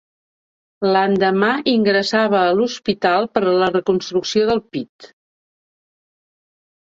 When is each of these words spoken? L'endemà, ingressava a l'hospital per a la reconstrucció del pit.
L'endemà, 0.93 1.49
ingressava 1.73 2.39
a 2.45 2.55
l'hospital 2.59 3.27
per 3.37 3.43
a 3.45 3.53
la 3.63 3.69
reconstrucció 3.75 4.47
del 4.51 4.63
pit. 4.77 5.11